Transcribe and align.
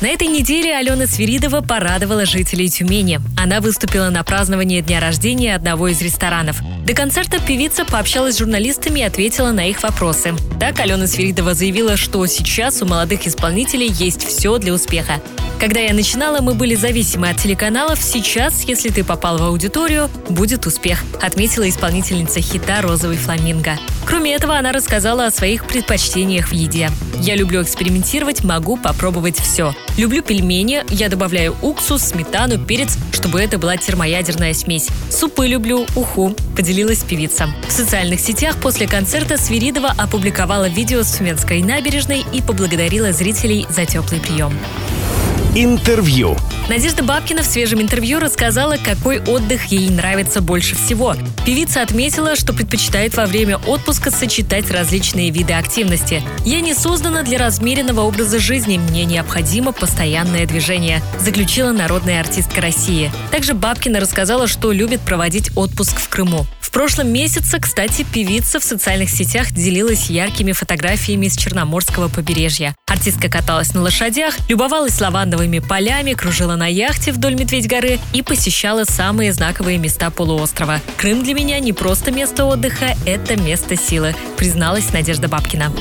На 0.00 0.08
этой 0.08 0.28
неделе 0.28 0.76
Алена 0.76 1.06
Свиридова 1.06 1.60
порадовала 1.60 2.26
жителей 2.26 2.68
Тюмени. 2.68 3.20
Она 3.40 3.60
выступила 3.60 4.10
на 4.10 4.22
праздновании 4.22 4.80
дня 4.80 5.00
рождения 5.00 5.54
одного 5.54 5.88
из 5.88 6.02
ресторанов. 6.02 6.60
До 6.84 6.92
концерта 6.92 7.40
певица 7.40 7.86
пообщалась 7.86 8.34
с 8.34 8.38
журналистами 8.38 9.00
и 9.00 9.04
ответила 9.04 9.52
на 9.52 9.70
их 9.70 9.82
вопросы. 9.82 10.34
Так 10.60 10.80
Алена 10.80 11.06
Свиридова 11.06 11.54
заявила, 11.54 11.96
что 11.96 12.26
сейчас 12.26 12.82
у 12.82 12.84
молодых 12.84 13.26
исполнителей 13.26 13.88
есть 13.88 14.22
все 14.26 14.58
для 14.58 14.74
успеха. 14.74 15.22
Когда 15.58 15.80
я 15.80 15.94
начинала, 15.94 16.42
мы 16.42 16.52
были 16.52 16.74
зависимы 16.74 17.30
от 17.30 17.38
телеканалов. 17.38 18.02
Сейчас, 18.02 18.64
если 18.64 18.90
ты 18.90 19.02
попал 19.02 19.38
в 19.38 19.42
аудиторию, 19.44 20.10
будет 20.28 20.66
успех, 20.66 21.02
отметила 21.22 21.66
исполнительница 21.66 22.42
хита 22.42 22.82
«Розовый 22.82 23.16
фламинго». 23.16 23.78
Кроме 24.04 24.34
этого, 24.34 24.58
она 24.58 24.72
рассказала 24.72 25.26
о 25.26 25.30
своих 25.30 25.66
предпочтениях 25.66 26.48
в 26.48 26.52
еде. 26.52 26.90
«Я 27.18 27.34
люблю 27.34 27.62
экспериментировать, 27.62 28.44
могу 28.44 28.76
попробовать 28.76 29.38
все. 29.38 29.74
Люблю 29.96 30.22
пельмени, 30.22 30.84
я 30.90 31.08
добавляю 31.08 31.56
уксус, 31.62 32.02
сметану, 32.02 32.58
перец, 32.58 32.98
чтобы 33.12 33.40
это 33.40 33.56
была 33.56 33.78
термоядерная 33.78 34.52
смесь. 34.52 34.88
Супы 35.10 35.46
люблю, 35.46 35.86
уху»,— 35.96 36.34
поделилась 36.56 36.73
певица. 37.08 37.48
В 37.68 37.72
социальных 37.72 38.20
сетях 38.20 38.56
после 38.60 38.88
концерта 38.88 39.38
Свиридова 39.38 39.94
опубликовала 39.96 40.68
видео 40.68 41.02
с 41.02 41.12
Тюменской 41.12 41.62
набережной 41.62 42.24
и 42.32 42.42
поблагодарила 42.42 43.12
зрителей 43.12 43.66
за 43.70 43.86
теплый 43.86 44.20
прием. 44.20 44.52
Интервью. 45.54 46.36
Надежда 46.68 47.02
Бабкина 47.02 47.42
в 47.42 47.46
свежем 47.46 47.82
интервью 47.82 48.20
рассказала, 48.20 48.76
какой 48.82 49.20
отдых 49.20 49.66
ей 49.66 49.90
нравится 49.90 50.40
больше 50.40 50.74
всего. 50.74 51.14
Певица 51.44 51.82
отметила, 51.82 52.36
что 52.36 52.54
предпочитает 52.54 53.14
во 53.16 53.26
время 53.26 53.58
отпуска 53.58 54.10
сочетать 54.10 54.70
различные 54.70 55.30
виды 55.30 55.52
активности. 55.52 56.22
«Я 56.46 56.62
не 56.62 56.72
создана 56.72 57.22
для 57.22 57.38
размеренного 57.38 58.00
образа 58.00 58.38
жизни, 58.38 58.78
мне 58.78 59.04
необходимо 59.04 59.72
постоянное 59.72 60.46
движение», 60.46 61.02
заключила 61.20 61.72
народная 61.72 62.20
артистка 62.20 62.62
России. 62.62 63.12
Также 63.30 63.52
Бабкина 63.52 64.00
рассказала, 64.00 64.46
что 64.46 64.72
любит 64.72 65.02
проводить 65.02 65.50
отпуск 65.56 65.98
в 65.98 66.08
Крыму 66.08 66.46
прошлом 66.74 67.12
месяце, 67.12 67.60
кстати, 67.60 68.02
певица 68.02 68.58
в 68.58 68.64
социальных 68.64 69.08
сетях 69.08 69.52
делилась 69.52 70.10
яркими 70.10 70.50
фотографиями 70.50 71.28
с 71.28 71.36
Черноморского 71.36 72.08
побережья. 72.08 72.74
Артистка 72.88 73.30
каталась 73.30 73.74
на 73.74 73.80
лошадях, 73.80 74.34
любовалась 74.48 75.00
лавандовыми 75.00 75.60
полями, 75.60 76.14
кружила 76.14 76.53
на 76.56 76.66
яхте 76.66 77.12
вдоль 77.12 77.34
Медведь 77.34 77.68
горы 77.68 77.98
и 78.12 78.22
посещала 78.22 78.84
самые 78.84 79.32
знаковые 79.32 79.78
места 79.78 80.10
полуострова. 80.10 80.80
«Крым 80.96 81.22
для 81.22 81.34
меня 81.34 81.58
не 81.58 81.72
просто 81.72 82.10
место 82.10 82.44
отдыха, 82.44 82.96
это 83.06 83.36
место 83.40 83.76
силы», 83.76 84.14
призналась 84.36 84.92
Надежда 84.92 85.28
Бабкина. 85.28 85.72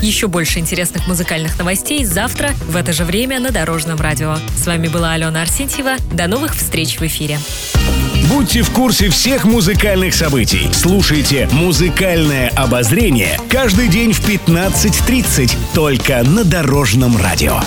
Еще 0.00 0.28
больше 0.28 0.58
интересных 0.58 1.06
музыкальных 1.08 1.58
новостей 1.58 2.04
завтра 2.04 2.50
в 2.68 2.76
это 2.76 2.92
же 2.92 3.04
время 3.04 3.40
на 3.40 3.50
Дорожном 3.50 3.98
радио. 3.98 4.36
С 4.54 4.66
вами 4.66 4.88
была 4.88 5.12
Алена 5.12 5.40
Арсентьева. 5.42 5.96
До 6.12 6.26
новых 6.26 6.54
встреч 6.54 6.98
в 7.00 7.02
эфире. 7.06 7.38
Будьте 8.28 8.62
в 8.62 8.70
курсе 8.70 9.08
всех 9.08 9.44
музыкальных 9.44 10.14
событий. 10.14 10.68
Слушайте 10.72 11.48
«Музыкальное 11.52 12.48
обозрение» 12.50 13.38
каждый 13.48 13.88
день 13.88 14.12
в 14.12 14.28
15.30 14.28 15.56
только 15.74 16.22
на 16.22 16.44
Дорожном 16.44 17.16
радио. 17.16 17.60